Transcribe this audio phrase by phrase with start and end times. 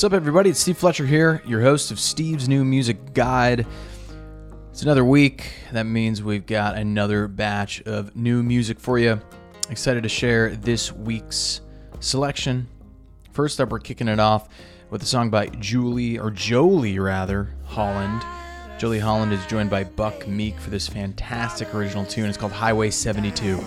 [0.00, 0.48] What's up, everybody?
[0.48, 3.66] It's Steve Fletcher here, your host of Steve's New Music Guide.
[4.70, 5.52] It's another week.
[5.72, 9.20] That means we've got another batch of new music for you.
[9.68, 11.60] Excited to share this week's
[11.98, 12.66] selection.
[13.32, 14.48] First up, we're kicking it off
[14.88, 18.22] with a song by Julie, or Jolie rather, Holland.
[18.78, 22.24] Jolie Holland is joined by Buck Meek for this fantastic original tune.
[22.24, 23.60] It's called Highway 72.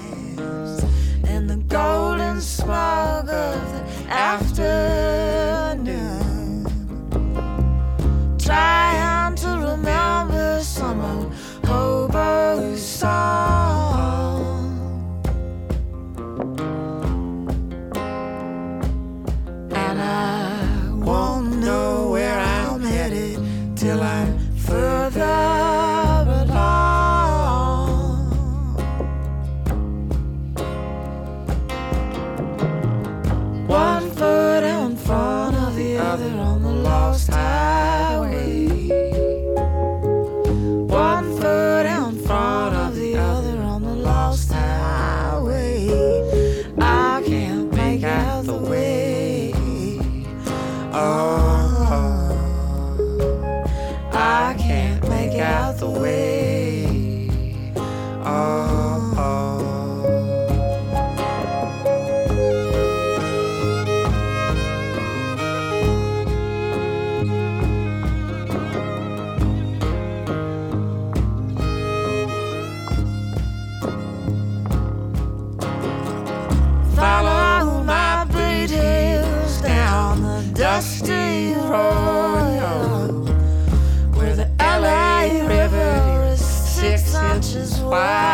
[4.10, 5.03] and
[22.14, 23.40] till I'm headed
[23.76, 25.53] till I further
[55.84, 56.13] the way.
[87.96, 88.33] Inches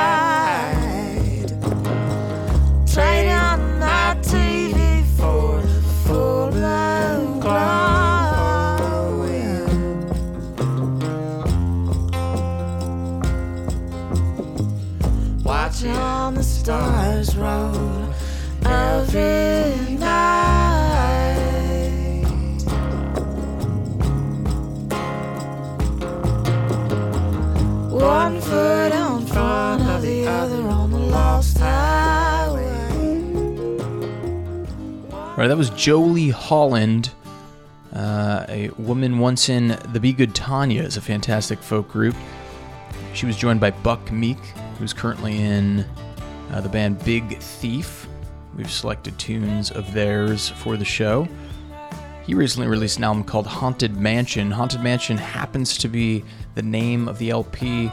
[35.40, 37.12] All right, that was Jolie Holland,
[37.94, 42.14] uh, a woman once in the Be Good Tanyas a fantastic folk group.
[43.14, 44.38] She was joined by Buck Meek,
[44.78, 45.86] who's currently in
[46.52, 48.06] uh, the band Big Thief.
[48.58, 51.26] We've selected tunes of theirs for the show.
[52.26, 54.52] He recently released an album called Haunted Mansion.
[54.52, 56.22] Haunted Mansion happens to be
[56.56, 57.90] the name of the LP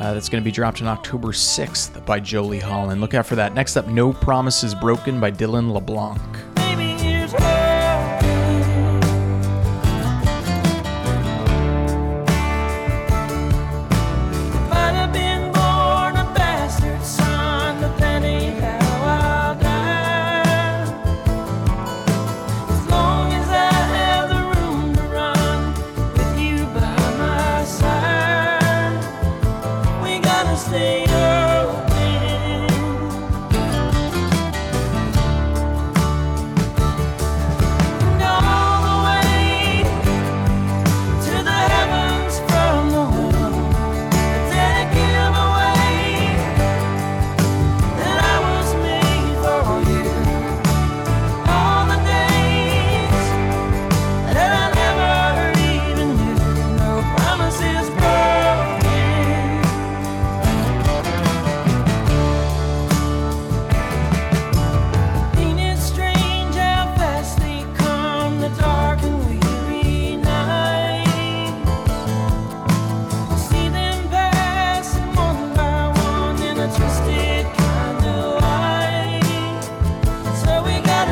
[0.00, 3.00] uh, that's going to be dropped on October 6th by Jolie Holland.
[3.00, 3.54] Look out for that.
[3.54, 6.47] Next up, No Promises Broken by Dylan LeBlanc.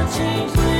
[0.06, 0.75] Change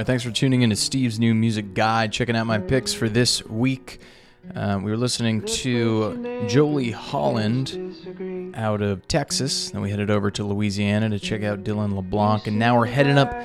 [0.00, 2.10] right, thanks for tuning in to Steve's new music guide.
[2.10, 4.00] Checking out my picks for this week.
[4.54, 9.70] Uh, we were listening to Jolie Holland out of Texas.
[9.70, 12.46] Then we headed over to Louisiana to check out Dylan LeBlanc.
[12.46, 13.44] And now we're heading up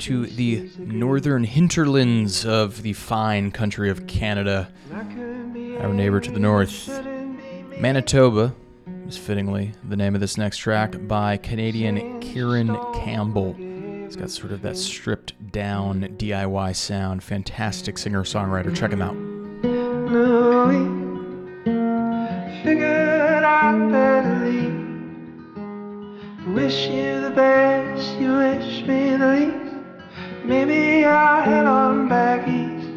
[0.00, 6.88] to the northern hinterlands of the fine country of Canada, our neighbor to the north.
[7.80, 8.54] Manitoba
[9.08, 13.56] is fittingly the name of this next track by Canadian Kieran Campbell.
[14.08, 17.22] It's got sort of that stripped down DIY sound.
[17.22, 18.74] Fantastic singer songwriter.
[18.74, 19.14] Check him out.
[22.64, 24.86] Figured I'd better leave.
[26.54, 29.74] Wish you the best, you wish me the least.
[30.42, 32.88] Maybe I'll head on back east.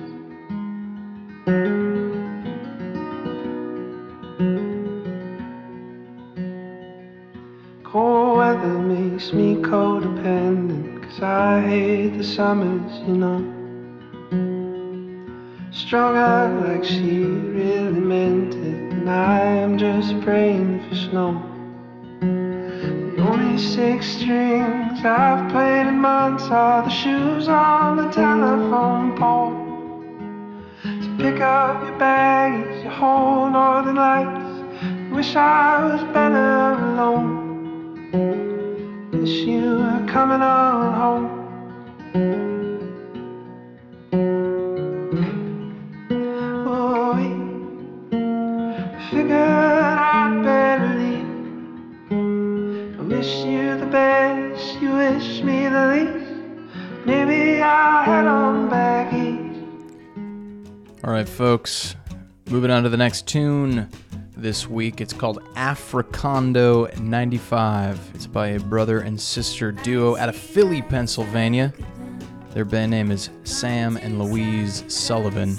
[7.84, 13.40] Cold weather makes me codependent, cause I hate the summers, you know.
[15.72, 21.42] Strung out like she really meant it, and I am just praying for snow.
[22.22, 29.58] The only six strings I've played in months are the shoes on the telephone pole.
[30.84, 35.12] So pick up your baggage, your whole northern lights.
[35.12, 37.50] Wish I was better alone.
[39.12, 39.61] Wish you
[40.12, 41.26] coming on home.
[46.68, 51.32] Oh, I figured I'd better leave.
[53.00, 57.06] I wish you the best, you wish me the least.
[57.06, 59.66] Maybe I'll head on back east.
[61.06, 61.96] All right, folks.
[62.50, 63.88] Moving on to the next tune
[64.42, 65.02] this week.
[65.02, 68.12] It's called Africando 95.
[68.14, 71.74] It's by a brother and sister duo out of Philly, Pennsylvania.
[72.54, 75.58] Their band name is Sam and Louise Sullivan.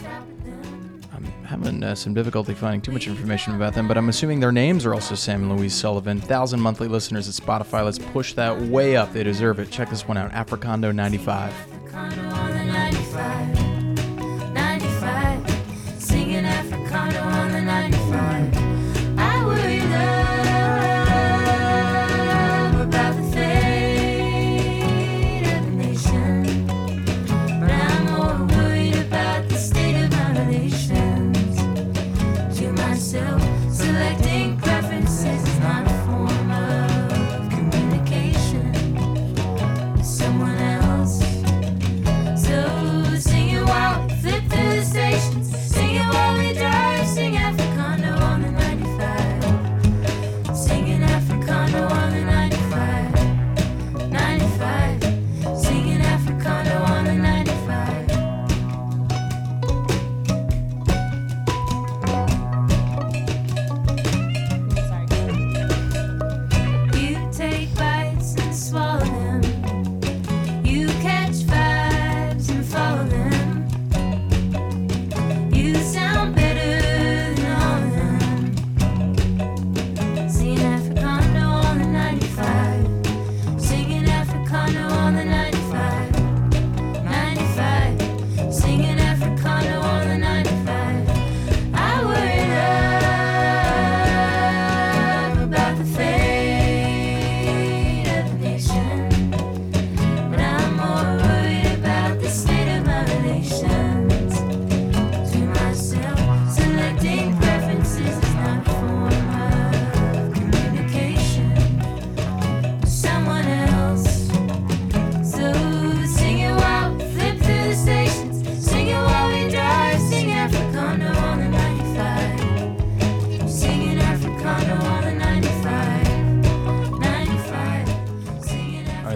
[1.13, 4.53] I'm having uh, some difficulty finding too much information about them, but I'm assuming their
[4.53, 6.21] names are also Sam and Louise Sullivan.
[6.21, 7.85] Thousand monthly listeners at Spotify.
[7.85, 9.13] Let's push that way up.
[9.13, 9.71] They deserve it.
[9.71, 11.72] Check this one out Africando 95.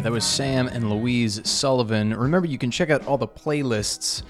[0.07, 2.15] That was Sam and Louise Sullivan.
[2.15, 4.23] Remember, you can check out all the playlists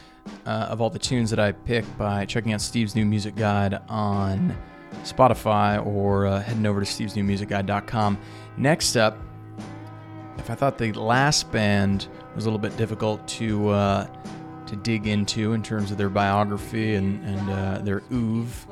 [0.47, 3.79] uh, of all the tunes that I pick by checking out Steve's New Music Guide
[3.87, 4.57] on
[5.03, 8.19] Spotify or uh, heading over to stevesnewmusicguide.com.
[8.57, 9.19] Next up,
[10.39, 14.07] if I thought the last band was a little bit difficult to uh,
[14.69, 18.67] to dig into in terms of their biography and, and uh, their oeuvre,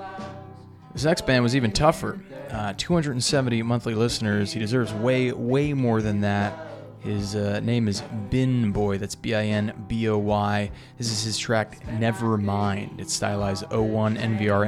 [0.94, 2.18] this next band was even tougher.
[2.50, 4.52] Uh, 270 monthly listeners.
[4.52, 6.63] He deserves way, way more than that.
[7.04, 8.96] His uh, name is Bin Boy.
[8.96, 10.70] That's B I N B O Y.
[10.96, 12.98] This is his track Never Mind.
[12.98, 14.66] It's stylized O1 NVR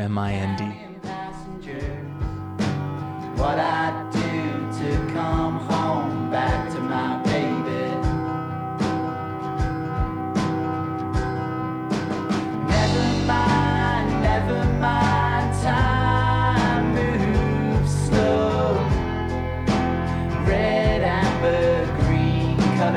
[22.87, 22.97] on.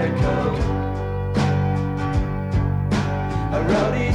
[3.52, 4.09] A roadie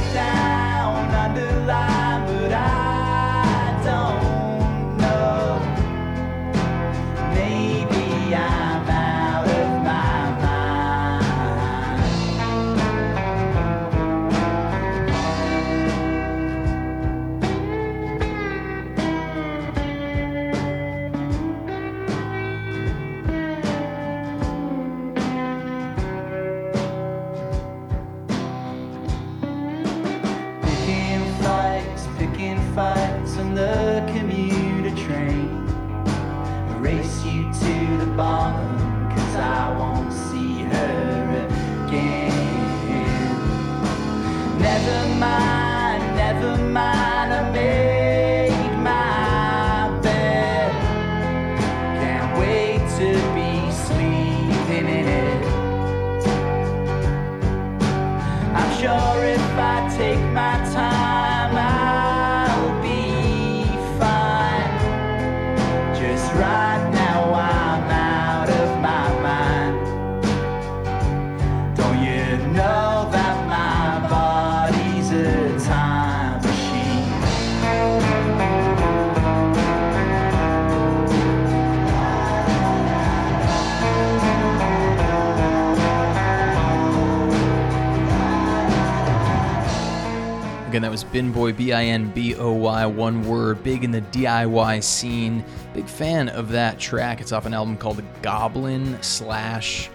[91.03, 95.43] Bin Boy, B I N B O Y, one word, big in the DIY scene.
[95.73, 97.21] Big fan of that track.
[97.21, 99.89] It's off an album called Goblin slash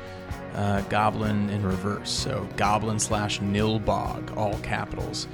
[0.54, 2.11] uh, Goblin in reverse.
[2.11, 5.28] So Goblin slash Nilbog, all capitals.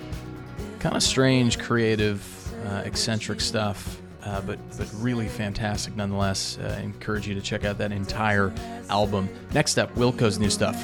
[0.78, 2.22] Kind of strange, creative,
[2.66, 6.58] uh, eccentric stuff, uh, but but really fantastic nonetheless.
[6.58, 8.52] Uh, encourage you to check out that entire
[8.88, 9.28] album.
[9.52, 10.76] Next up, Wilco's new stuff.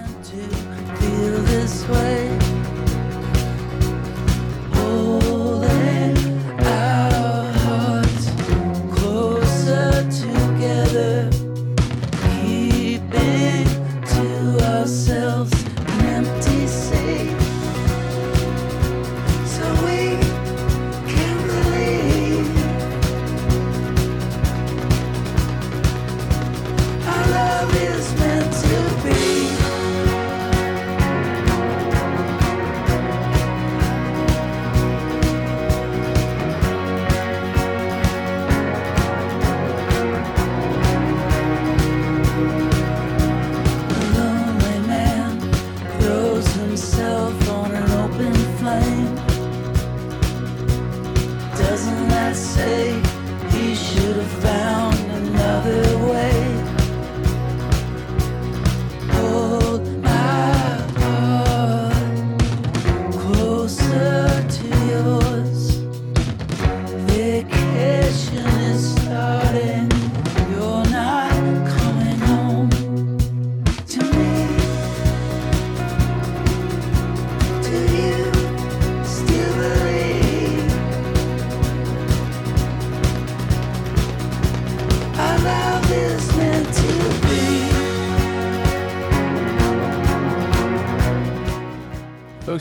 [51.73, 53.00] Doesn't that say
[53.49, 54.62] he should have found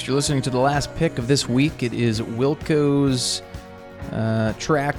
[0.08, 1.84] You're listening to the last pick of this week.
[1.84, 3.44] It is Wilco's
[4.12, 4.96] uh, track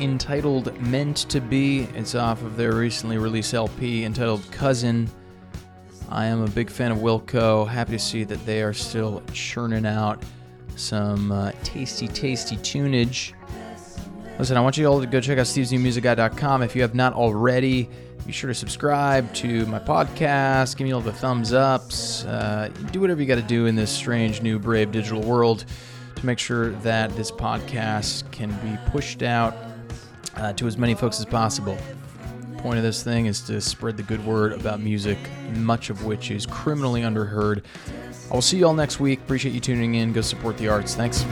[0.00, 1.86] entitled Meant to Be.
[1.94, 5.08] It's off of their recently released LP entitled Cousin.
[6.08, 7.68] I am a big fan of Wilco.
[7.68, 10.20] Happy to see that they are still churning out
[10.74, 13.34] some uh, tasty, tasty tunage.
[14.40, 17.90] Listen, I want you all to go check out stevesnewmusicguide.com if you have not already.
[18.24, 20.78] Be sure to subscribe to my podcast.
[20.78, 22.24] Give me all the thumbs ups.
[22.24, 25.66] Uh, do whatever you got to do in this strange, new, brave digital world
[26.16, 29.54] to make sure that this podcast can be pushed out
[30.36, 31.76] uh, to as many folks as possible.
[32.56, 35.18] Point of this thing is to spread the good word about music,
[35.56, 37.62] much of which is criminally underheard.
[38.30, 39.20] I will see you all next week.
[39.20, 40.14] Appreciate you tuning in.
[40.14, 40.94] Go support the arts.
[40.94, 41.26] Thanks.